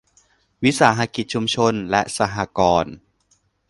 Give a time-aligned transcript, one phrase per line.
[0.63, 2.93] วิสาหกิจชุมชน และสหกรณ์